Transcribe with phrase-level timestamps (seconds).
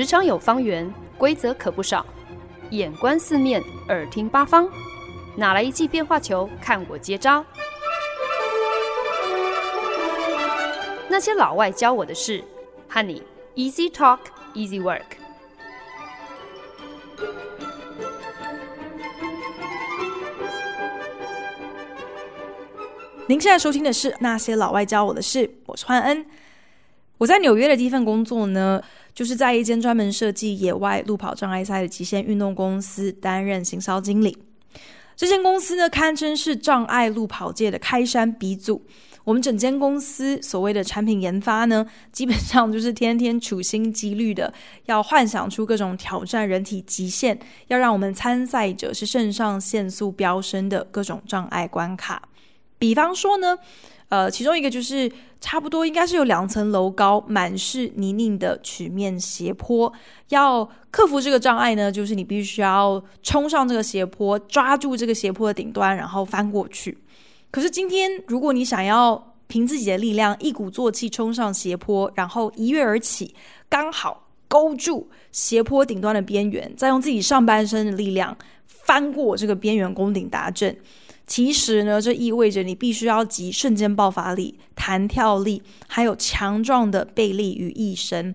[0.00, 2.06] 职场有方圆，规则可不少。
[2.70, 4.66] 眼观四面，耳听八方，
[5.36, 6.48] 哪来一记变化球？
[6.58, 7.44] 看我接招！
[11.06, 12.42] 那些老外教我的事，
[12.88, 13.22] 和你
[13.54, 14.20] Easy Talk
[14.54, 15.02] Easy Work。
[23.26, 26.24] 您现在收听的是《那些老外教我的事》，我是焕恩。
[27.18, 28.82] 我在纽约的第一份工作呢，
[29.20, 34.34] 就是在一间专门设计野外路跑障碍赛的极限运动公司担任行销经理。
[35.14, 38.82] 这间公司呢，堪称是障碍路跑界的开山鼻祖。
[39.24, 44.50] 我们整间公司所谓的产品研发呢，基本上就是天天处心积虑的
[44.86, 52.22] 要幻想出各种挑战人体极限，要让我们参赛者是肾上腺素飙升的各种障碍关卡。
[52.78, 53.58] 比方说呢，
[54.10, 55.10] 呃，其中一个就是。
[55.42, 59.90] 差不多应该是有两层楼高，满是泥泞的曲面斜坡。
[60.28, 66.98] 要克服这个障碍呢，就是你必须要冲上这个斜坡，抓住这个斜坡的顶端，然后翻过去。
[67.50, 73.34] 可是今天，如果你想要凭自己的力量，一鼓作气冲上斜坡，然后一跃而起，
[73.66, 80.76] 刚好勾住斜坡顶端的边缘，再用自己上半身的力量翻过这个边缘，攻顶达阵。
[81.30, 88.34] 其实呢，这意味着你必须要集瞬间爆发力、弹跳力，还有强壮的背力于一身。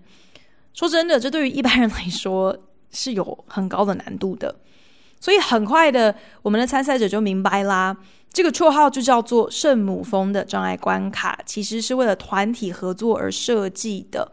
[0.72, 2.58] 说真的，这对于一般人来说
[2.90, 4.56] 是有很高的难度的。
[5.20, 7.94] 所以很快的，我们的参赛者就明白啦，
[8.32, 14.32] 这个绰号就叫做“圣母峰”的障碍关卡，其实是为了团体合作而设计的。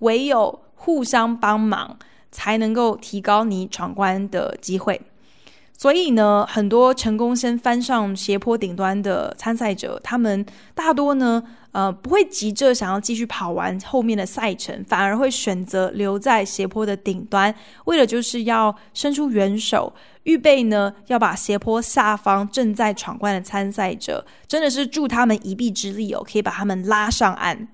[0.00, 1.98] 唯有互相帮忙，
[2.30, 5.00] 才能够提高你闯关的机会。
[5.82, 17.52] 所以呢，很多成功先翻上斜坡顶端的参赛者，他们大多呢，呃，不会急着想要继续跑完后面的赛程，反而会选择留在斜坡的顶端，
[17.86, 27.66] 为了就是要伸出援手，预备呢要把斜坡下方正在闯关的参赛者，真的是助他们一臂之力哦，可以把他们拉上岸。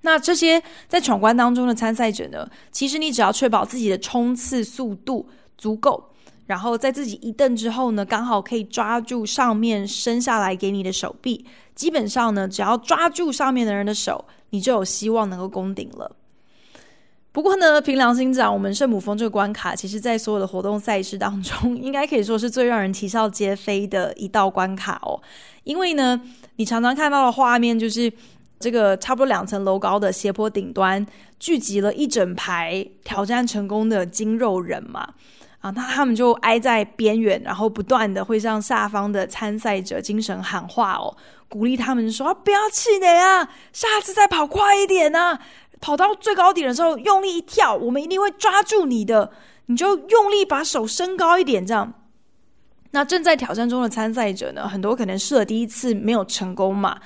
[0.00, 6.08] 那这些在闯关当中的参赛者呢，其实你只要确保自己的冲刺速度足够。
[6.48, 11.44] 然后在自己一蹬之后呢，刚好可以抓住上面伸下来给你的手臂。
[11.74, 16.16] 基本上呢，只要抓住上面的人的手，你就有希望能够攻顶了。
[17.32, 25.20] 不过呢，凭良心讲，我们圣母峰这个关卡，其实在所有的活动赛事当中， 应该可以说是最让人啼笑皆非的一道关卡哦。
[25.64, 26.18] 因为呢，
[26.56, 28.10] 你常常看到的画面就是
[28.58, 31.06] 这个差不多两层楼高的斜坡顶端，
[31.38, 35.12] 聚集了一整排挑战成功的筋肉人嘛。
[35.60, 41.16] 啊，那他们就挨在边缘，然后不断的会向下方的参赛者精神喊话哦，
[41.48, 45.40] 鼓励他们说：“不要气馁啊，下次再跑快一点啊，
[45.80, 49.32] 跑到最高点的时候用力一跳，我们一定会抓住你的，
[49.66, 51.92] 你就用力把手升高一点，这样。”
[52.92, 56.98] 那正在挑战中的参赛者呢，很多可能试了第一次没有成功嘛。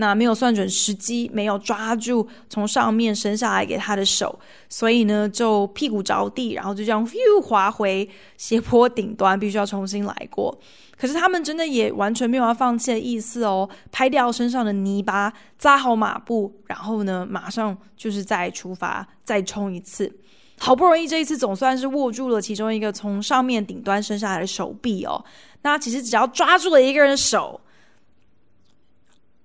[0.00, 4.38] 那没有算准时机，没有抓住从上面伸下来给他的手，
[4.68, 10.56] 所以呢就屁股着地，然后就这样又滑回斜坡顶端，必须要重新来过。
[10.96, 20.12] 可是他们真的也完全没有要放弃的意思哦，拍掉身上的泥巴，扎好马步，然后呢马上就是再出发，再冲一次。
[20.60, 25.24] 好不容易这一次总算是握住了其中一个从上面顶端伸下来的手臂哦。
[25.62, 27.60] 那其实只要抓住了一个人的手。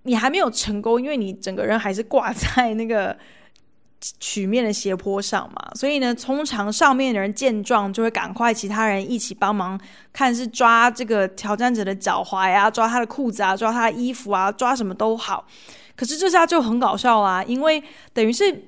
[0.03, 3.18] 你还没有成功，因为你整个人还是挂在那个
[4.19, 9.80] 曲面的斜坡上嘛，所以呢，通常上面的人见状就会赶快其他人一起帮忙，
[10.12, 15.47] 看是抓这个挑战者的脚踝啊，抓他的裤子啊，抓他的衣服啊，抓什么都好。
[15.96, 17.81] 可是这下就很搞笑啦，因为
[18.12, 18.66] 等于是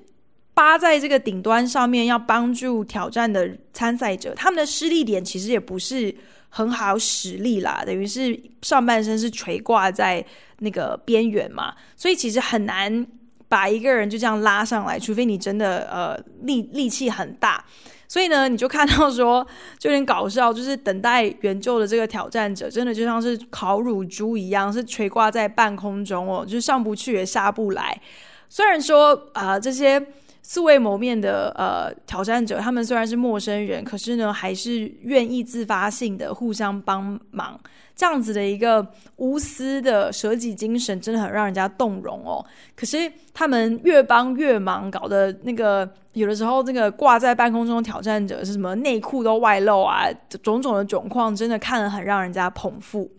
[0.54, 6.16] 扒在这个顶端上面要帮助挑战的参赛者，他们的施力点其实也不是
[6.56, 10.26] 很好使力啦，等于是上半身是垂挂在。
[10.60, 13.06] 那个边缘嘛，所以其实很难
[13.50, 17.62] 把一个人就这样拉上来，除非你真的呃力力气很大。
[18.08, 19.46] 所以呢，你就看到说
[19.78, 28.02] 就有点搞笑，就是等待援救的这个挑战者，真的就像是烤乳猪一样，是垂挂在半空中哦，就上不去也下不来。
[28.48, 30.02] 虽然说啊、呃，这些
[30.48, 37.60] 素未谋面的呃挑战者，他们虽然是陌生人，可是呢，还是愿意自发性的互相帮忙。
[37.96, 42.46] 这样子的一个无私的舍己精神，真的很让人家动容哦。
[42.76, 50.06] 可是他们越帮越忙，搞得那个有的时候，那个挂在半空中的挑战者是什么内裤都外露啊，
[50.44, 53.10] 种种的窘况，真的看了很让人家捧腹。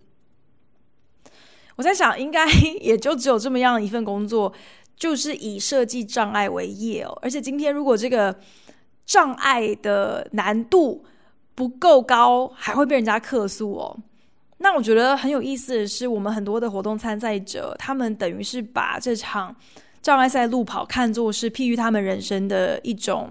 [1.74, 2.46] 我在想，应该
[2.80, 4.52] 也就只有这么样一份工作，
[4.96, 7.18] 就是以设计障碍为业哦。
[7.22, 8.34] 而且今天如果这个
[9.04, 11.04] 障碍的难度
[11.54, 13.96] 不够高，还会被人家客诉哦。
[14.58, 19.54] 那我觉得很有意思的是，我们很多的活动参赛者，他们等于是把这场
[20.00, 23.30] 障碍赛路跑看作是譬喻他们人生的一种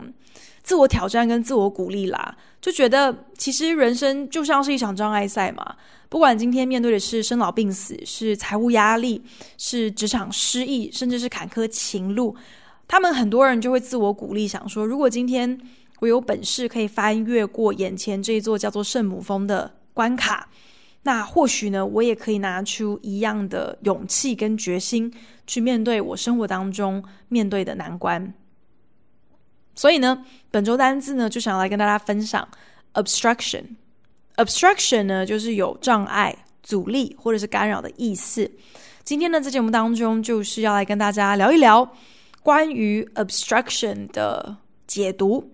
[0.66, 5.76] 自我挑战跟自我鼓励啦，就觉得其实人生就像是一场障碍赛嘛，
[6.10, 9.22] 不管今天面对的是生老病死，是财务压力，
[9.60, 12.36] 是职场失意，甚至是坎坷情路，
[12.88, 15.56] 他们很多人就会自我鼓励，想说，如果今天
[16.00, 20.50] 我有本事可以翻越过眼前这一座叫做圣母峰的关卡。
[21.04, 25.14] 那或许呢，我也可以拿出一样的勇气跟决心
[25.46, 28.34] 去面对我生活当中面对的难关。
[29.76, 32.48] 所以呢，本周单字呢，就想来跟大家分享
[32.94, 33.64] obstruction。
[34.38, 38.50] obstruction 呢，就是有障碍、阻力或者是干扰的意思。
[39.04, 41.90] 今天呢，在节目当中，就是要来跟大家聊一聊
[42.42, 44.58] 关于 obstruction 的
[44.88, 45.52] 解读，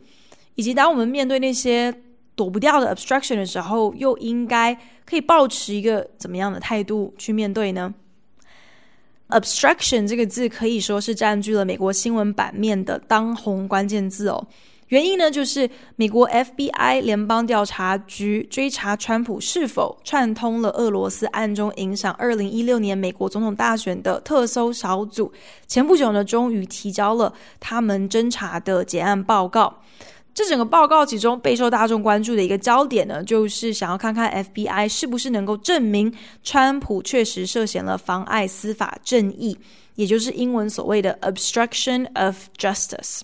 [0.56, 1.94] 以及当我们面对那些
[2.36, 4.76] 躲不掉的 obstruction 的时候，又应该
[5.06, 7.94] 可以抱持一个怎么样的态度去面对呢
[9.32, 14.46] ？obstruction 这个字可以说是占据了美国新闻版面的当红关键字哦。
[14.90, 25.32] 原因呢，就是美国 FBI 联邦调查局追查川普是否串通了俄罗斯暗中影响二零一六年美国总统大选的特搜小组，
[25.66, 29.74] 前不久呢，终于提交了他们侦查的结案报告。
[30.34, 36.12] 这整个报告其中备受大众关注的一个焦点呢，就是想要看看 FBI 是不是能够证明
[36.42, 39.58] 川普确实涉嫌了妨碍司法正义，
[39.96, 43.20] 也就是英文所谓的 obstruction of justice。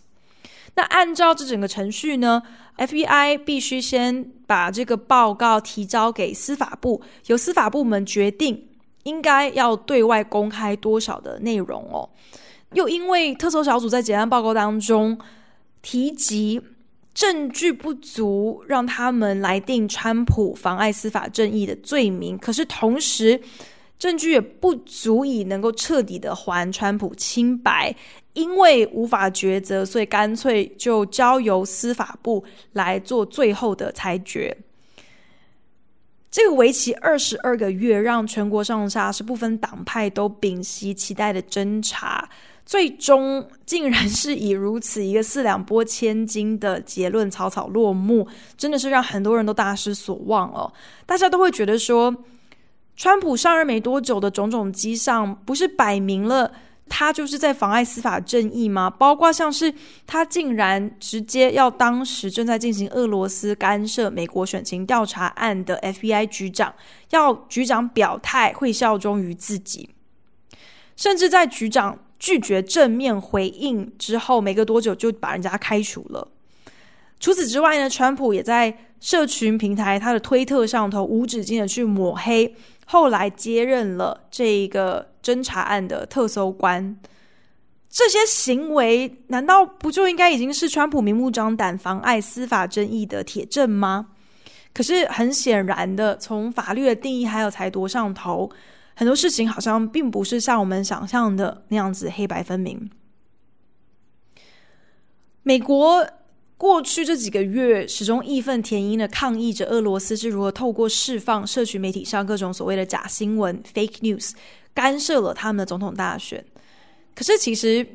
[0.75, 2.43] 那按照这整个程序呢
[2.77, 8.67] ，FBI 必须先把这个报告提交给司法部，由司法部门决定
[9.03, 12.09] 应该要对外公开多少的内容哦。
[12.73, 15.17] 又因为特搜小组在结案报告当中
[15.81, 16.61] 提及。
[17.17, 22.37] 证据不足，让他们来定川普妨碍司法正义的罪名。
[22.37, 23.41] 可是同时，
[23.97, 27.95] 证据也不足以能够彻底的还川普清白，
[28.33, 32.43] 因为无法抉择，所以干脆就交由司法部
[32.73, 34.55] 来做最后的裁决。
[36.29, 42.29] 这个为期二十二个月，让全国上下是不分党派都屏息期待的侦查。
[42.67, 48.27] 最终竟然是以如此一个四两拨千斤的结论草草落幕，
[48.57, 50.71] 真的是让很多人都大失所望哦。
[51.05, 52.13] 大家都会觉得说，
[52.97, 56.51] 川普上任没多久的种种迹象，不是摆明了
[56.89, 58.89] 他就是在妨碍司法正义吗？
[58.89, 59.73] 包括像是
[60.05, 66.73] 他竟然直接要当时正在进行俄罗斯干涉美国选情调查案的 FBI 局长，
[67.11, 69.91] 要局长表态会效忠于自己，
[70.97, 71.99] 甚至在局长。
[72.19, 76.27] 拒绝正面回应之后，没隔多久就把人家开除了。
[77.19, 82.55] 除此之外呢，川普也在社群平台他的推特上头无止境的去抹黑，
[82.85, 86.97] 后来接任了这个侦查案的特搜官。
[87.89, 94.09] 这些行为难道不就应该已经是川普明目张胆妨碍司法正义的铁证吗？
[94.73, 98.51] 可是很显然的，从法律的定义还有裁夺上头。
[98.99, 102.89] 很多事情好像并不是像我们想象的那样子黑白分明。
[105.43, 106.03] 美国
[106.57, 114.31] 过去这几个月始终义愤填膺的抗议着俄罗斯是如何透过释放社群媒体上各种所谓的假新闻 （fake news）
[114.73, 116.43] 干涉了他们的总统大选。
[117.13, 117.87] 可是，其实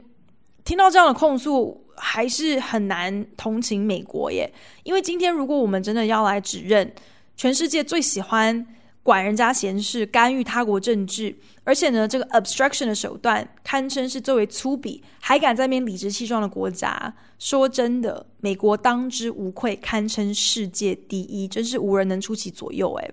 [0.65, 4.49] 听到这样的控诉，还是很难同情美国耶。
[4.85, 6.95] 因为今天，如果我们真的要来指认
[7.37, 8.65] 全世界最喜欢。
[9.03, 17.13] 管人家闲事，干预他国政治，而且呢，这个 obstruction 的手段堪称是最为粗鄙，还敢在那边理直气壮的国家。
[17.39, 22.95] 说真的，美国当之无愧，堪称世界第一，真是无人能出其左右。
[22.95, 23.13] 诶，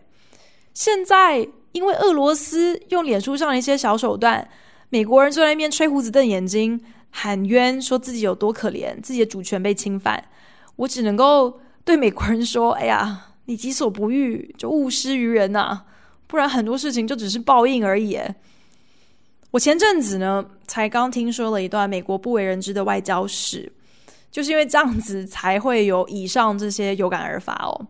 [0.76, 4.48] 现在因为俄罗斯用脸书上的一些小手段，
[4.90, 6.80] 美国人坐在那边吹胡子瞪眼睛，
[7.10, 10.24] 喊冤，说自己有多可怜，自己的主权被侵犯。
[10.76, 13.26] 我只能够对美国人说：哎呀。
[13.50, 15.82] 你己所不欲，就勿施于人呐、
[16.28, 18.16] 不然很多事情就只是报应而已。
[19.50, 23.72] 我前阵子呢，才刚听说了一段美国不为人知的外交史，
[24.30, 27.88] 就是因为这样子才会有以上这些有感而发哦。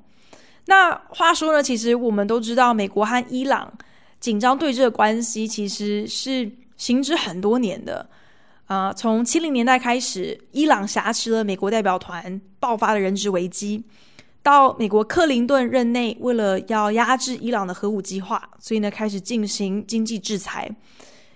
[0.67, 3.69] 那话说呢，其实我们都知道，美国和伊朗
[4.21, 8.09] 紧张对峙的关系其实是行之很多年的
[8.67, 13.83] 啊、从七零年代开始，伊朗挟持了美国代表团，爆发了人质危机。
[14.41, 20.69] 到美国克林顿任内，为了要压制伊朗的核武计划，所以呢开始进行经济制裁，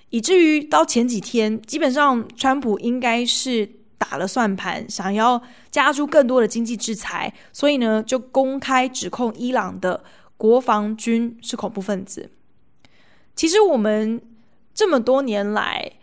[0.10, 10.04] 以至于到前几天，基本上川普应该是打了算盘，想要加出更多的经济制裁，所以呢，就公开指控伊朗的
[10.38, 12.32] 国防军是恐怖分子。
[13.36, 14.22] 其实我们
[14.74, 15.94] 这么多年来，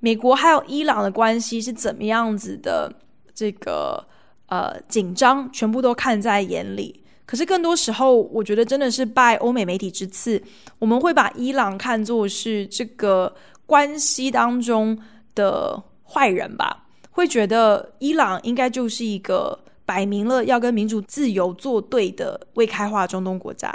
[0.00, 2.92] 美国还有伊朗的关系是怎么样子的？
[3.34, 4.06] 这个
[4.46, 7.00] 呃紧张，全部都看在眼里。
[7.26, 10.40] 可是更多时候，我觉得真的是拜欧美媒体之赐，
[10.78, 13.34] 我们会把伊朗看作是这个
[13.64, 14.98] 关系当中
[15.34, 16.84] 的坏人吧？
[17.10, 23.72] 会觉得伊朗应该就是一个摆明了要跟民主自由作对的未开化中东国家。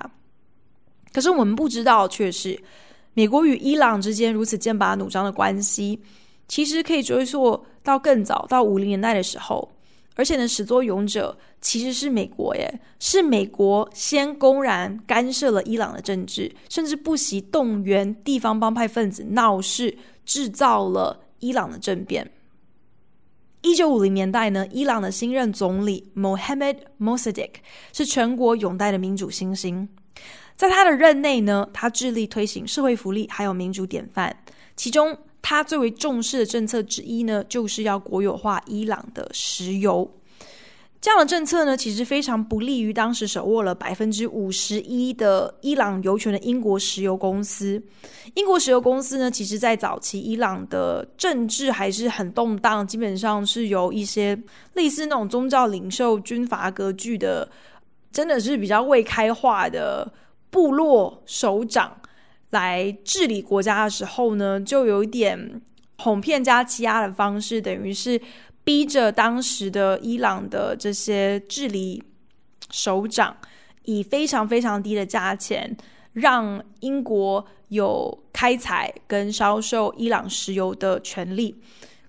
[1.12, 2.62] 可是我们不知道，却是
[3.16, 6.00] 美国与伊朗之间如此剑拔弩张的关系，
[6.48, 9.68] 其实可以追溯到更早，到五零年代的时候。
[10.20, 22.30] 而且呢，始作俑者其实是美国耶，是美国先公然干涉了伊朗的政治，甚至不惜动员地方帮派分子闹事，制造了伊朗的政变。
[23.62, 27.54] 一九五零年代呢，伊朗的新任总理 Mohammad Mossadegh
[27.94, 29.88] 是全国拥戴的民主新星，
[30.58, 34.36] 在他的任内呢，他致力推行社会福利还有民主典范，
[34.76, 35.18] 其中。
[35.41, 40.10] 他最为重视的政策之一呢，就是要国有化伊朗的石油。
[41.01, 47.81] 这样的政策呢，其实非常不利于当时手握了百分之五十一的伊朗油权的英国石油公司。
[48.34, 54.38] 英国石油公司呢，其实在早期伊朗的政治还是很动荡，基本上是由一些
[54.74, 57.50] 类似那种宗教领袖、军阀割据的，
[58.12, 60.12] 真的是比较未开化的
[60.50, 61.96] 部落首长。
[62.51, 65.62] 来治理国家的时候呢，就有一点
[65.98, 68.20] 哄骗加欺压的方式，等于是
[68.63, 72.03] 逼着当时的伊朗的这些治理
[72.72, 73.36] 首长
[73.84, 75.75] 以非常非常低的价钱，
[76.13, 81.56] 让英国有开采跟销售伊朗石油的权利。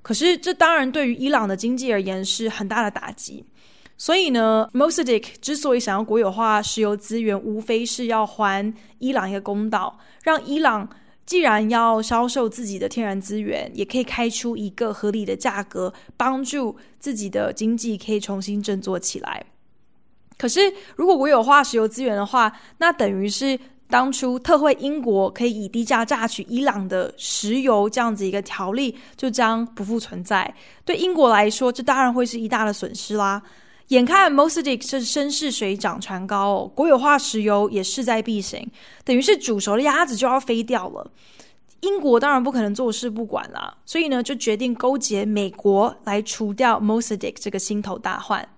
[0.03, 3.45] 可是这当然对于伊朗的经济而言是很大的打击。
[3.99, 10.89] 所以呢，Mossadegh 之所以想要国有化石油资源，无非是要还伊朗一个公道，让伊朗
[11.27, 19.45] 既然要销售自己的天然资源，也可以开出一个合理的价格，帮助自己的经济可以重新振作起来。
[20.37, 20.61] 可是，
[20.97, 23.59] 如果我有化石油资源的话，那等于是
[23.89, 30.53] 当初特惠英国可以以低价榨取伊朗的石油这样子一个条例，就将不复存在。
[30.85, 33.43] 对英国来说，这当然会是一大的损失啦。
[33.91, 38.71] 眼看 Mossadegh 是身势水涨船高哦，国有化石油也势在必行，
[39.05, 41.11] 等于是煮熟的鸭子就要飞掉了。
[41.81, 48.49] 英国当然不可能坐视不管啦，所以呢就决定勾结美国来除掉 Mossadegh 这个心头大患。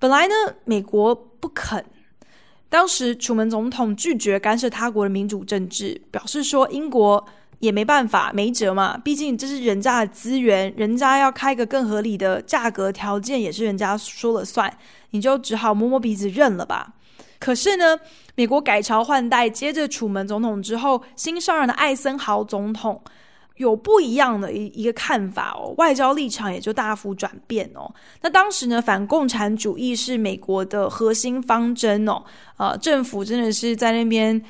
[0.00, 0.34] 本来呢
[0.64, 1.84] 美国不肯，
[2.68, 7.24] 当时楚门总统拒绝干涉他国的民主政治，表示说英国。
[7.60, 8.96] 也没办法，没辙嘛。
[8.98, 14.72] 毕竟这是人家的资源，人家要开个更合理的价格条件，也是人家说了算。
[15.10, 16.94] 你就只好摸摸鼻子认了吧。
[17.38, 17.98] 可是呢，
[18.34, 23.00] 美国改朝换代，接着楚门总统之后，新上任的艾森豪总统
[23.56, 27.92] 有不一样的一一个看法哦，外交立场也就大幅转变哦。
[28.22, 32.22] 那当时呢，反共产主义是美国的核心方针哦，
[32.56, 34.40] 呃，政府真的是在那边。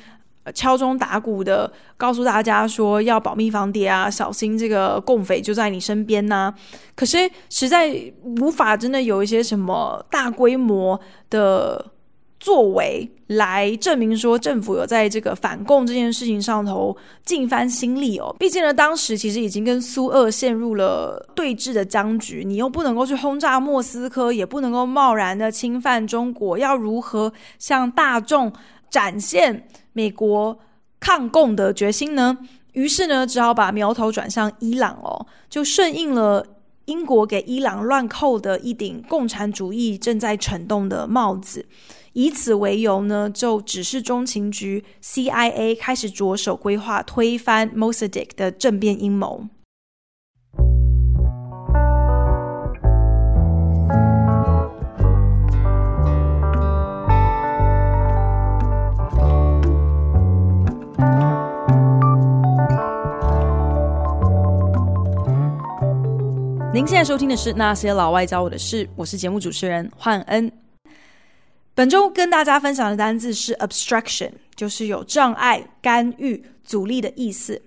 [0.53, 6.53] 敲钟打鼓的告诉大家说要保密防谍啊，小心这个共匪就在你身边呐、
[6.95, 11.91] 可是实在无法真的有一些什么大规模的
[12.39, 18.33] 作为来证明说政府有在这个反共这件事情上头尽番心力哦。
[18.39, 28.51] 毕竟呢，当时其实已经跟苏俄陷入了对峙的僵局，你又不能够去轰炸莫斯科，也不能够贸然的侵犯中国，要如何向大众
[28.89, 30.59] 展现美国
[30.99, 32.37] 抗共的决心呢？
[32.73, 36.45] 于是呢，只好把苗头转向伊朗哦，就顺应了
[36.85, 41.65] 英国给伊朗乱扣的一顶共产主义正在蠢动的帽子，
[42.13, 49.47] 以此为由呢，就指示中情局 CIA 开始着手规划推翻 Mossadegh 的政变阴谋。
[66.79, 70.49] 您现在收听的是《那些老外教我的事》，我是节目主持人焕恩。
[71.75, 77.61] 本周跟大家分享的单字是 obstruction，就是有障碍、干预、阻力的意思。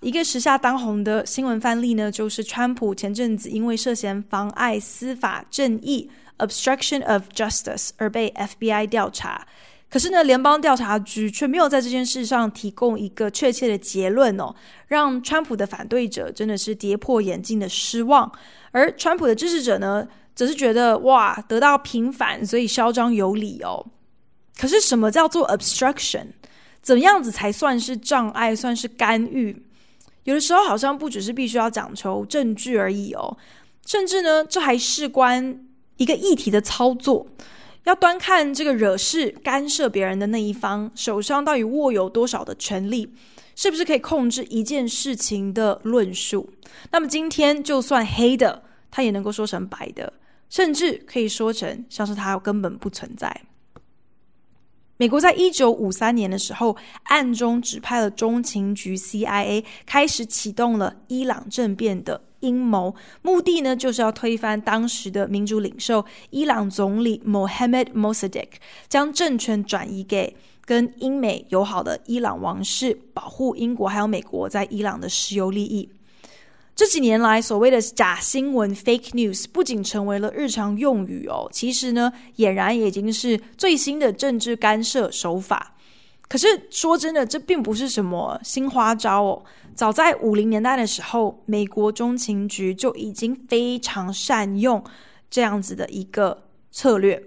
[0.00, 9.46] 一个时下当红的新闻范例呢，就是川普前阵子因为涉嫌妨碍司法正义 （obstruction of justice） 而被 FBI 调查。
[9.92, 14.54] 可是呢，联邦调查局却没有在这件事上提供一个确切的结论哦，
[14.86, 18.32] 让川普的反对者真的是跌破眼镜的失望，
[18.70, 23.84] 而川普的支持者呢，则是觉得哇，得到平反，所以嚣张有理哦。
[24.58, 26.28] 可是什么叫做 obstruction？
[26.80, 29.62] 怎么样子才算是障碍，算是干预？
[30.24, 33.36] 有的时候好像不只是必须要讲求证据而已哦，
[33.84, 35.66] 甚至呢，这还事关
[35.98, 37.26] 一个议题的操作，
[37.84, 43.12] 要端看这个惹事、干涉别人的那一方手上到底握有多少的权利，
[43.56, 46.48] 是不是可以控制一件事情的论述？
[46.90, 50.12] 那么今天就算黑的，他也能够说成白的，
[50.48, 53.42] 甚至可以说成像是它根本不存在。
[54.98, 68.52] 美国在一九五三年的时候，暗中指派了中情局 CIA 开始启动了伊朗政变的阴谋，目的呢就是要推翻当时的民主领袖伊朗总理 Mohammad Mossadegh，
[68.88, 75.88] 将政权转移给跟英美友好的伊朗王室，保护英国还有美国在伊朗的石油利益。
[76.74, 85.74] 这几年来，所谓的假新闻 （fake news） 不仅成为了日常用语哦，其实呢，俨然已经是最新的政治干涉手法。
[86.28, 89.44] 可是说真的，这并不是什么新花招哦。
[89.74, 94.82] 早在五零年代的时候，美国中情局就已经非常善用
[95.30, 97.22] 这样子的一个策略。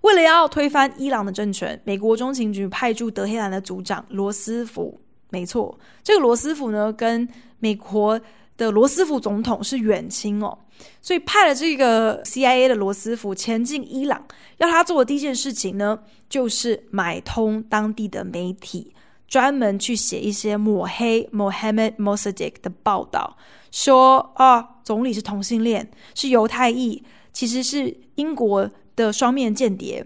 [0.00, 7.26] 为了要推翻伊朗的政权，美国中情局派驻德黑兰的组长罗斯福，没错，这个罗斯福呢，跟
[7.60, 8.20] 美国。
[8.56, 10.58] 的罗斯福总统是远亲哦，
[11.00, 14.24] 所以派了这个 CIA 的罗斯福前进伊朗，
[14.58, 18.94] 要他做的第一件事情呢，就是买通当地的媒体，
[19.26, 23.36] 专门去写一些抹黑 Mohammad Mossadegh 的报道，
[23.70, 30.04] 说啊，总理是同性恋，是犹太裔，其实是英国的双面间谍，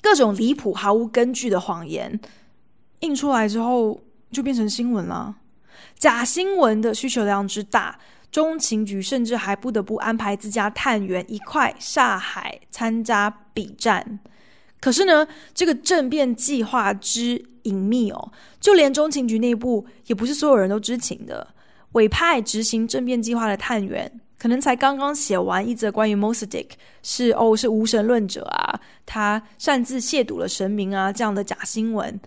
[0.00, 2.18] 各种离谱、毫无根据的谎言，
[3.00, 4.00] 印出来之后
[4.32, 5.36] 就变成新闻了。
[5.98, 7.98] 假新闻的需求量之大，
[8.30, 14.18] 中情局甚至还不得不安排自家探员一块下海参加比战。
[14.80, 21.54] 可是呢，这个政变计划之隐秘哦，就连中情局内部也不是所有人都知情的。
[21.92, 26.70] 委派执行政变计划的探员，可能才刚刚写完一则关于 Mossadegh
[27.02, 32.20] 是哦是无神论者啊，他擅自亵渎了神明啊这样的假新闻。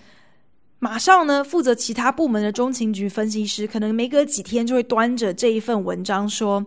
[0.80, 6.64] 马上呢，负责其他部门的中情局分析师，可能没隔几天就会端着这一份文章说：“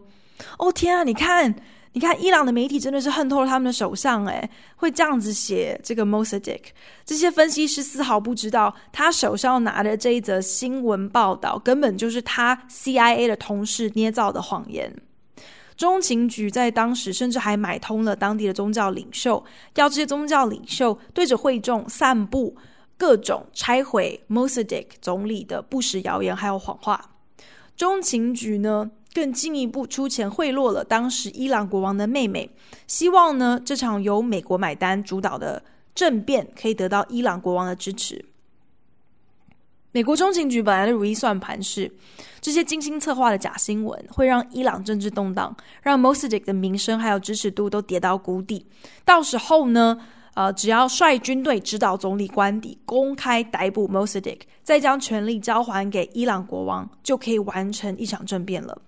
[0.58, 1.54] 哦天啊，你看，
[1.92, 6.60] 你看，伊朗的媒体真的是恨透了他们的首相，诶，会这样子写这个 Mossadegh。
[7.04, 14.92] 这些分析师丝毫不知道，他手上拿的这一则新闻报道，根本就是他 CIA 的同事捏造的谎言。
[15.76, 19.44] 中情局在当时甚至还买通了当地的宗教领袖，
[19.76, 22.56] 要这些宗教领袖对着会众散布。”
[23.00, 27.12] 各种拆毁 Mossadegh 总理的不实谣言还有谎话，
[27.74, 32.50] 中情局呢更进一步出钱贿赂了当时伊朗国王的妹妹，
[32.86, 35.62] 希望呢这场由美国买单主导的
[35.94, 38.22] 政变可以得到伊朗国王的支持。
[39.92, 41.90] 美国中情局本来的如意算盘是，
[42.38, 48.66] 这些精心策划的假新闻会让伊朗政治动荡，让 m o s a d e q 的名声还有支持度都跌到谷底，
[49.06, 49.98] 到时候呢，
[50.34, 58.80] 呃，只要率军队指导总理官邸，公开逮捕 Mossadegh，再将权力交还给伊朗国王，就可以完成一场政变了。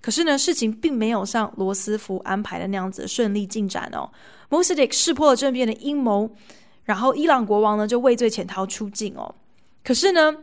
[0.00, 4.10] 可是呢，事情并没有像罗斯福安排的那样子顺利进展哦。
[4.48, 6.30] Mossadegh 识破了政变的阴谋，
[6.84, 9.34] 然后伊朗国王呢就畏罪潜逃出境哦。
[9.84, 10.34] 可是呢，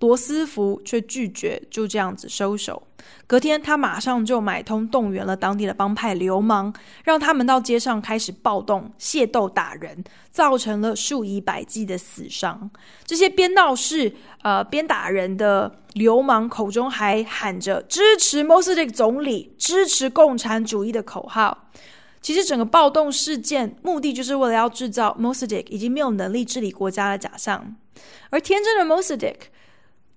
[0.00, 2.82] 罗斯福却拒绝就这样子收手。
[3.26, 12.68] 隔天，他马上就买通动员了当地的帮派流氓，让他们到街上开始暴动、械斗、打人，造成了数以百计的死伤。
[13.04, 21.70] 这些边闹事、呃边打人的流氓口中还喊着支持 Mossadegh 总理、支持共产主义的口号。
[22.20, 27.76] 其实，整个暴动事件目的就是为了要制造 Mossadegh 已经没有能力治理国家的假象，
[28.30, 29.36] 而天真的 Mossadegh。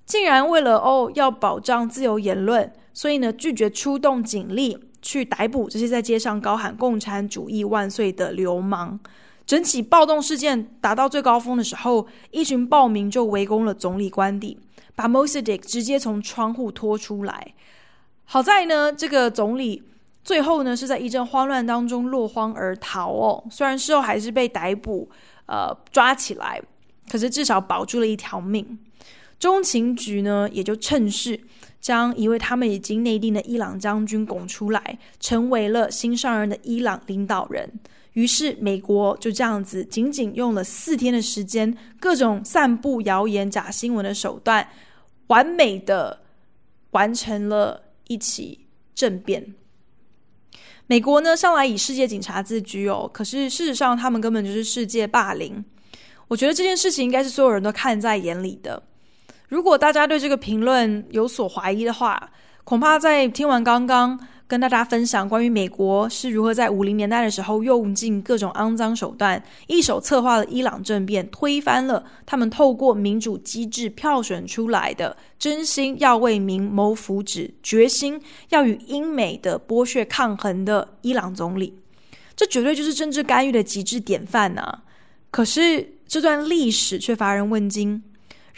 [0.10, 9.00] 竟然为了哦要保障自由言论，所以呢拒绝出动警力去逮捕这些在街上高喊“共产主义万岁”的流氓。
[9.45, 14.58] 整起暴动事件达到最高峰的时候，一群暴民就围攻了总理官邸，
[14.95, 17.54] 把 Mossadegh 直接从窗户拖出来。
[18.26, 19.84] 好在呢，这个总理
[20.24, 23.43] 最后呢是在一阵慌乱当中落荒而逃哦。
[23.52, 25.08] 虽然事后还是被逮捕，
[25.45, 26.60] 呃抓起来，
[27.12, 28.80] 可是至少保住了一条命。
[29.39, 31.39] 中情局呢，也就趁势
[31.80, 37.71] 将一位他们已经内定的伊朗将军拱出来，成为了新上任的伊朗领导人。
[38.13, 44.67] 于是，美国就这样子，仅仅用了四天的时间，各种散布谣言、假新闻的手段，
[45.28, 46.19] 完美的
[46.91, 49.54] 完成了一起政变。
[50.88, 55.63] 美国呢，向来以世界警察自居哦，可是事实上，他们根本就是世界霸凌。
[56.28, 58.84] 我觉得这件事情应该是所有人都看在眼里的。
[59.49, 62.31] 如果大家对这个评论有所怀疑的话，
[62.63, 81.73] 恐怕在听完刚刚跟大家分享关于美国是如何在五零年代的时候用尽各种肮脏手段，一手策划了伊朗政变，推翻了他们透过民主机制票选出来的真心要为民谋福祉、决心要与英美的剥削抗衡的伊朗总理，
[82.35, 84.83] 这绝对就是政治干预的极致典范呐、啊！
[85.31, 88.03] 可是这段历史却乏人问津，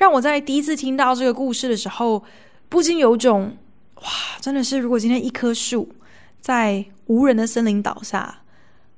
[0.02, 2.24] 让我在第一次听到这个故事的时候，
[2.68, 3.56] 不禁有种。
[3.98, 4.10] 哇，
[4.40, 4.80] 真的是！
[4.80, 5.88] 如果今天一棵树
[6.40, 8.42] 在无人的森林倒下，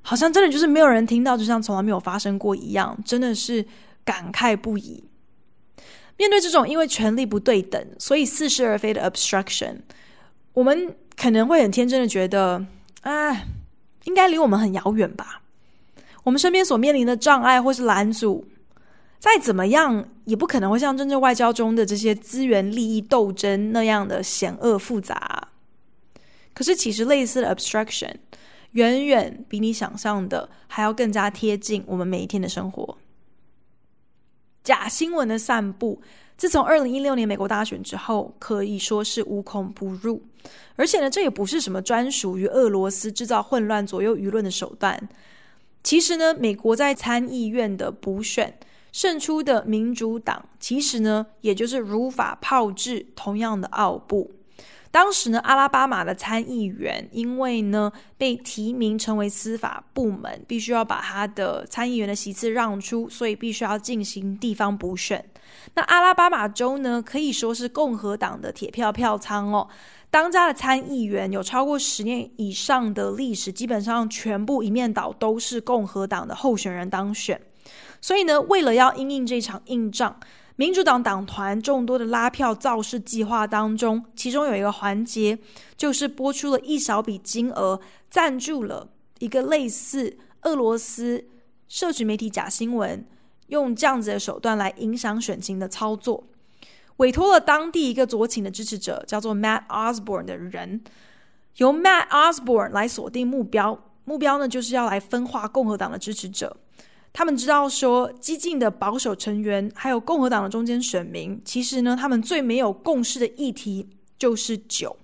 [0.00, 3.62] 好像真的就是没有人听到，就像从来没有发生过一样，真的是
[4.02, 5.04] 感慨不已。
[6.16, 9.76] 面对这种因为权力不对等，所以似是而非的 obstruction，
[10.54, 12.64] 我们可能会很天真的觉得，
[13.02, 13.42] 啊，
[14.04, 15.42] 应该离我们很遥远吧？
[16.22, 18.46] 我们身边所面临的障碍或是拦阻。
[19.24, 25.48] 再怎么样，也不可能会像真正外交中的这些资源利益斗争那样的险恶复杂。
[26.52, 28.12] 可是，其实类似的 obstruction
[28.72, 32.98] 远远比你想象的还要更加贴近我们每一天的生活。
[34.62, 36.02] 假新闻的散布，
[36.36, 40.22] 自从二零一六年美国大选之后，可以说是无孔不入。
[40.76, 45.08] 而且呢，这也不是什么专属于俄罗斯制造混乱、左右舆论的手段。
[45.82, 48.58] 其实呢，美国在参议院的补选。
[48.94, 54.30] 胜出的民主党其实呢，也就是如法炮制同样的奥布。
[54.92, 65.28] 当时呢，阿拉巴马的参议员因为呢被提名成为司法部门，必须要把他的参议员的席次让出，所以必须要进行地方补选。
[65.74, 69.68] 那阿拉巴马州呢，可以说是共和党的铁票票仓哦。
[70.08, 77.40] 当家的参议员有超过十年以上的历史，基本上全部一面倒都是共和党的候选人当选。
[78.04, 80.20] 所以呢，为了要因应这场硬仗，
[80.56, 85.38] 民主党党团众多的拉票造势计划当中，其中有一个环节
[85.74, 88.86] 就是拨出了一小笔金额，赞助了
[89.20, 91.24] 一个类似俄罗斯
[91.66, 93.06] 社群媒体假新闻，
[93.46, 96.24] 用这样子的手段来影响选情的操作，
[96.98, 100.82] 委托了当地一个左倾的支持者叫做 Matt Osborne 的人，
[101.56, 106.58] 由 Matt Osborne 来锁定目标，目标呢就是要来分化共和党的支持者。
[107.16, 114.96] 他们知道说，激进的保守成员还有共和党的中间选民，其实呢，他们最没有共识的议题就是酒。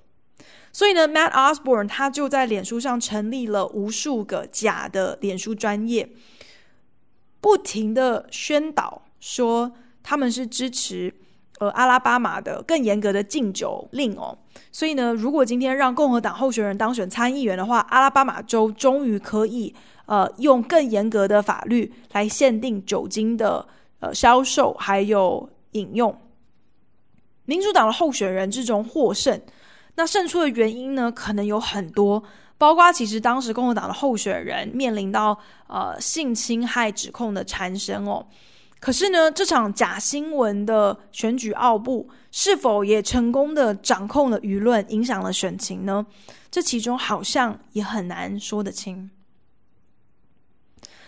[0.72, 6.10] 所以呢，Matt Osborne 他就在脸书上成立了无数个假的脸书专业，
[7.40, 9.70] 不停的宣导说
[10.02, 11.14] 他们是支持
[11.60, 14.36] 呃阿拉巴马的更严格的禁酒令哦。
[14.72, 19.72] 所以呢，如果今天让共和党候选人当选参议员的话，阿拉巴马州终于可以。
[20.10, 23.64] 呃，用更严格的法律来限定酒精的
[24.00, 26.12] 呃销售还有饮用。
[27.44, 29.40] 民主党的候选人之中获胜，
[29.94, 32.20] 那胜出的原因呢，可能有很多，
[32.58, 38.26] 包括其实当时共和党的候选人面临到呃性侵害指控的缠身哦。
[38.80, 46.04] 可是呢，这场假新闻的选举奥布是否也成功的掌控了舆论，影响了选情呢？
[46.50, 49.08] 这其中好像也很难说得清。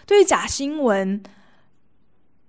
[0.07, 1.23] 对于假新闻，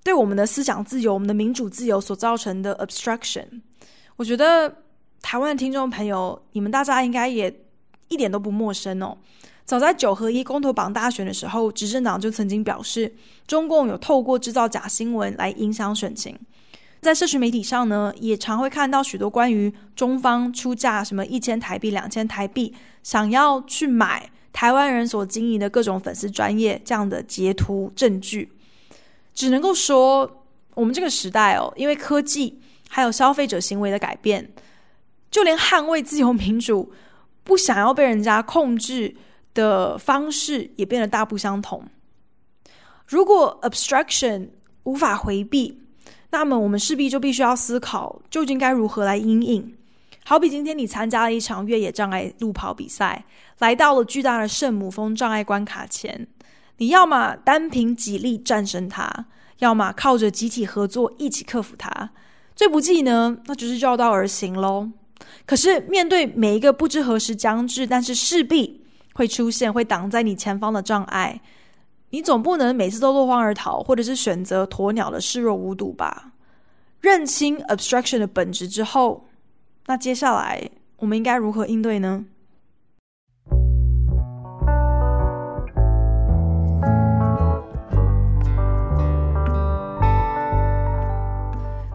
[0.04, 3.46] 对我们的思想自由、我们的民主自由所造成的 obstruction，
[4.16, 4.84] 我觉得
[5.22, 7.54] 台湾的听众朋友，你们大家应该也
[8.10, 9.18] 一点都不陌生哦。
[9.66, 13.14] 早在九合一公投榜大选的时候，执政党就曾经表示，
[13.48, 16.38] 中共有透过制造假新闻来影响选情。
[17.00, 24.30] 在社群媒体上呢，也常会看到许多关于中方出价什么一千台币、两千台币，想要去买。
[24.54, 28.50] 台湾人所经营的各种粉丝专业这样的截图证据，
[29.34, 34.54] 只能够说我们这个时代哦，因为科技还有消费者行为的改变，
[35.32, 36.94] 就连捍卫自由民主、
[37.44, 39.16] 不想要被人家控制
[39.56, 41.84] 的方式也变得大不相同。
[43.08, 44.50] 如果 obstruction
[44.84, 45.80] 无法回避，
[46.30, 49.76] 那么我们势必就必须要思考，究竟该如何来因应。
[50.26, 53.26] 好比今天你参加了一场越野障碍路跑比赛，
[53.60, 56.28] 来到了巨大的圣母峰障碍关卡前，
[56.78, 59.26] 你要么单凭己力战胜它，
[59.60, 62.12] 要么靠着集体合作一起克服它。
[62.56, 64.90] 最不济呢，那就是绕道而行喽。
[65.46, 68.82] 可是面对每一个不知何时将至，但是势必
[69.16, 71.42] 会出现、会挡在你前方的障碍，
[72.12, 76.32] 你总不能每次都落荒而逃，或者是选择鸵鸟的视若无睹吧？
[77.02, 79.28] 认清 obstruction 的本质之后，
[79.86, 82.26] 那接下来我们应该如何应对呢？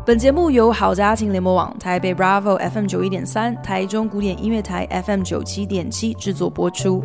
[0.04, 7.02] 本节目由好家庭联播网、台北 Bravo FM 九一点三、台中古典音乐台 FM 九七点七制作播出。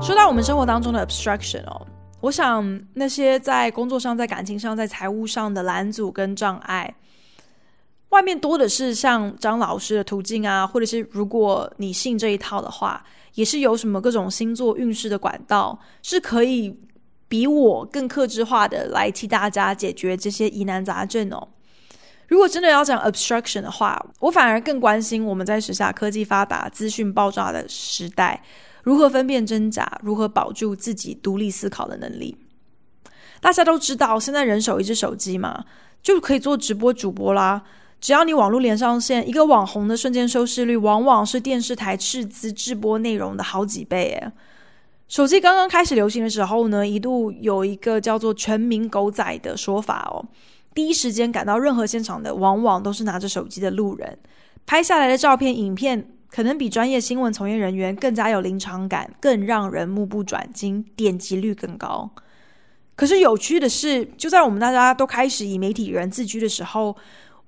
[0.00, 1.86] 说到我们生活当中的 obstruction 哦，
[2.20, 6.94] 我想那些在工作上、在感情上、在财务上的拦阻跟障碍，
[8.10, 13.04] 外面多的是像张老师的途径啊，或者是如果你信这一套的话，
[13.34, 16.78] 也是有什么各种星座运势的管道是可以。
[17.30, 21.46] 比我更克制化的来替大家解决这些疑难杂症哦。
[22.26, 28.42] 如果真的要讲 obstruction 的话，我反而更关心我们在时下科技发达、资讯爆炸的时代，
[28.88, 32.34] 如何分辨真假，如何保住自己独立思考的能力。
[33.38, 35.66] 大家都知道，现在人手一只手机嘛，
[36.02, 37.64] 就可以做直播主播啦。
[38.00, 44.32] 只要你网络连上线，一个网红的瞬间收视率，往往是电视台斥资直播内容的好几倍诶。
[45.06, 50.24] 手机刚刚开始流行的时候呢，一度有一个叫做“全民狗仔”的说法哦。
[50.72, 54.18] 第一时间赶到任何现场的，往往都是拿着手机的路人，
[54.64, 62.10] 拍下来的照片、影片，可能比专业新闻从业人员更加有临场感，更让人目不转睛，点击率更高。
[62.94, 66.96] 可是有趣的是，就在我们大家都开始以媒体人自居的时候，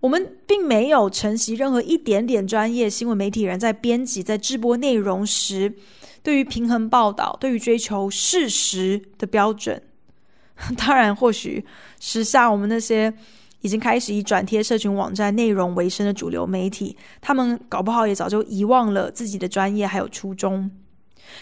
[0.01, 5.75] 我们并没有承袭任何一点点专业新闻媒体人在编辑、在制播内容时。
[6.23, 9.83] 对于平衡报道，对于追求事实的标准，
[10.77, 11.65] 当然，或许
[11.99, 13.13] 时下我们那些
[13.61, 20.71] 已经开始以转贴社群网站内容为生的主流媒体，他们搞不好也早就遗忘了自己的专业还有初衷。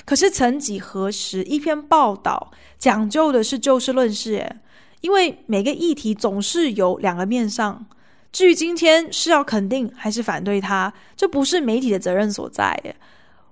[0.05, 4.57] 可是，曾几何时，一篇报道讲究的是就事论事，诶，
[5.01, 7.87] 因为每个议题总是有两个面上。
[8.31, 12.95] 至于今天是要肯定还是反对它，这不是媒体的责任所在，诶。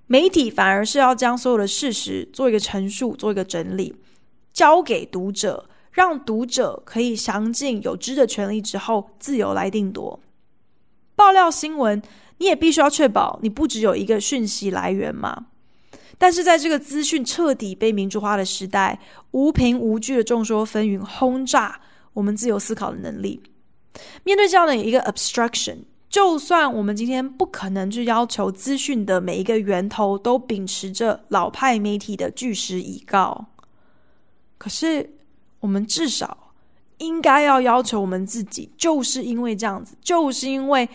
[0.08, 3.96] 媒体反而是要将所有的事实做一个陈述，做一个整理，
[4.52, 10.20] 交给读者，让读者可以详尽有知的权利之后，自由来定夺。
[11.14, 12.02] 爆料新闻，
[12.36, 15.46] 你也必须要确保你不只有一个讯息来源嘛。
[16.18, 21.80] 但是在这个资讯彻底被民主化的时代，无凭无据的众说纷纭，轰炸
[22.12, 23.42] 我们自由思考的能力。
[24.22, 25.78] 面对这样的一个 obstruction。
[26.10, 33.46] 就算我们今天不可能去要求资讯的每一个源头都秉持着老派媒体的据实以告，
[34.58, 35.15] 可是
[35.60, 36.52] 我们至少
[36.98, 40.88] 应该要要求我们自己，就是因为这样子，就是因为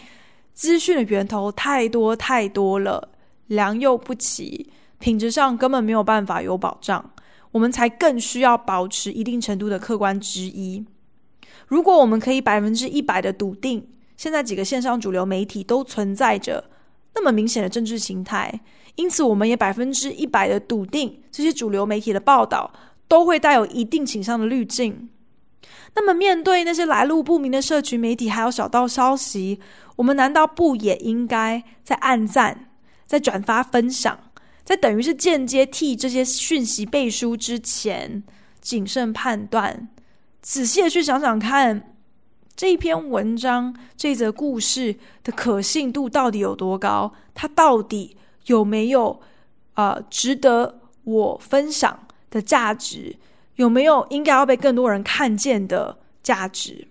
[0.54, 3.10] 资讯的源头太多太多了，
[3.48, 4.70] 良莠不齐，
[5.00, 7.12] 品质上根本没有办法有保障，
[7.52, 10.86] 我们才更需要保持一定程度的客观之一。
[11.68, 13.88] 如果我们可以百分之一百的笃定。
[14.18, 16.64] 现在几个线上主流媒体都存在着
[17.16, 18.62] 那么明显的政治形态，
[18.94, 22.72] 因此我们也百分之一百的笃定，这些主流媒体的报道
[23.12, 25.10] 都会带有一定倾向的滤镜。
[25.96, 29.60] 那么，面对那些来路不明的社群媒体还有小道消息，
[29.98, 32.70] 我们难道不也应该在按赞、
[33.06, 34.18] 在转发分享、
[34.64, 38.24] 在等于是间接替这些讯息背书之前，
[38.62, 39.90] 谨慎判断，
[40.42, 41.94] 仔细的去想想看？
[42.56, 47.12] 这一篇文章，这则故事的可信度到底有多高？
[47.34, 49.20] 它到底有没有
[49.74, 53.16] 啊、呃、值得我分享的价值？
[53.58, 56.88] 有没有应该要被更多人看见的价值？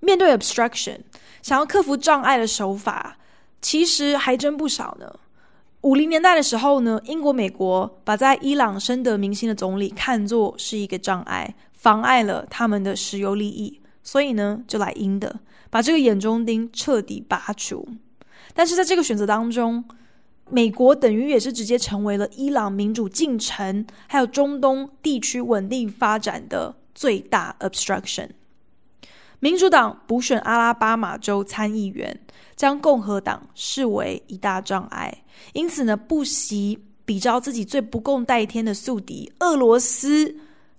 [0.00, 0.98] 面对 obstruction，
[1.42, 3.18] 想要克服障碍的手法，
[3.62, 5.20] 其实还真不少呢。
[5.82, 13.80] 五零年代的时候呢，英国、美国把在伊朗深得民心的总理看作是一个障碍，妨碍了他们的石油利益。
[14.02, 17.86] 所以呢，就来阴的，把这个眼中钉彻底拔除。
[18.54, 19.84] 但是在这个选择当中，
[20.48, 28.28] 美国等于也是直接成为了伊朗民主进程，还有中东地区稳定发展的最大 obstruction。
[29.40, 32.20] 民主党补选阿拉巴马州参议员，
[32.54, 40.36] 将共和党视为一大障碍，因此呢，不惜比照自己最不共戴天的宿敌俄罗斯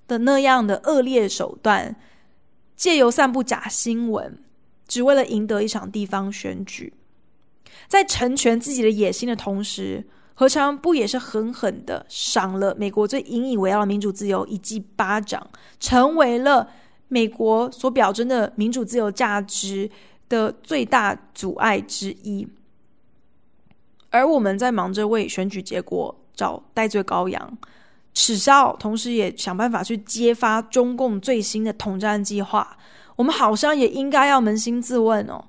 [0.07, 1.95] 的那样的恶劣手段。
[2.75, 4.39] 借由散布假新闻，
[4.87, 6.93] 只为了赢得一场地方选举，
[7.87, 16.69] 在成全自己的野心的同时，何尝不也是狠狠的赏了美国最引以为傲的民主自由一记巴掌，成为了
[17.07, 19.89] 美国所表征的民主自由价值
[20.29, 22.47] 的最大阻碍之一。
[24.09, 27.57] 而我们在忙着为选举结果找代罪羔羊，
[28.13, 32.77] 耻笑，同时也想办法去揭发中共最新的统战计划。
[33.15, 35.43] 我们好像也应该要扪心自问哦，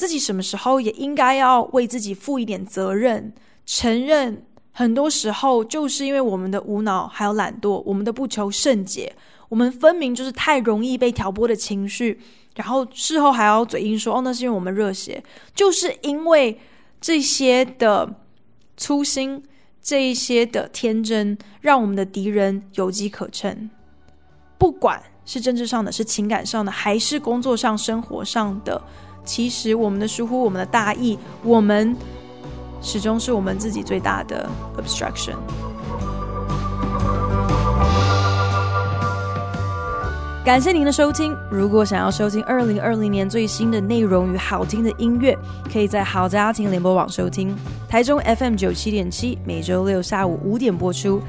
[0.00, 3.30] 自己什么时候也应该要为自己负一点责任，
[3.66, 9.14] 承认很多时候就是因为我们的无脑还有懒惰，我们的不求甚解，
[9.50, 12.18] 我们分明就是太容易被挑拨的情绪，
[12.56, 15.22] 然后事后还要嘴硬说哦，那是因为我们热血，
[15.54, 16.58] 就是因为。
[17.02, 18.14] 这些的
[18.76, 19.42] 粗心，
[19.80, 23.70] 这一些的天真，让我们的敌人有机可乘。
[24.58, 28.82] 不管是政治上的，是情感上的，还是工作上、生活上的，
[29.24, 31.96] 其实我们的疏忽，我们的大意，我们
[32.82, 35.34] 始终是我们自己最大的 obstruction。
[40.42, 41.36] 感谢您的收听。
[41.50, 45.36] 如果想要收听二零二零年最新的内容与好听的音乐，
[45.70, 47.54] 可以在好家庭联播网收听。
[47.88, 51.20] 台中 FM 九七点七，每周六下午五点播出；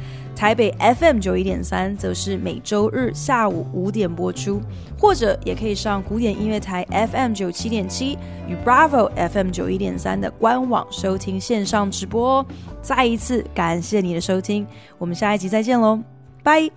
[0.42, 4.60] 台北 FM 九一点三，则是每周日下午五点播出。
[4.98, 12.46] 或者也可以上古典音乐台 FM 九七点七与 Bravo FM 九一点三的官网收听线上直播哦。
[12.82, 14.66] 再一次感谢你的收听，
[14.98, 16.00] 我们下一集再见喽，
[16.42, 16.72] 拜。